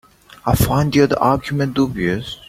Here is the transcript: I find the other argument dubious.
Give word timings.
I 0.47 0.55
find 0.55 0.91
the 0.91 1.01
other 1.01 1.19
argument 1.19 1.75
dubious. 1.75 2.39